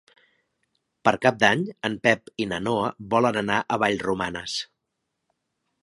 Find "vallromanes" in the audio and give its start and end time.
3.85-4.61